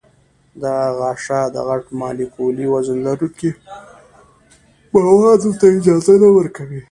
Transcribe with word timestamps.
دا 0.63 0.75
غشا 0.99 1.41
د 1.55 1.57
غټ 1.67 1.83
مالیکولي 1.99 2.65
وزن 2.73 2.97
لرونکو 3.07 3.49
موادو 5.05 5.49
ته 5.59 5.65
اجازه 5.77 6.13
نه 6.21 6.29
ورکوي. 6.37 6.79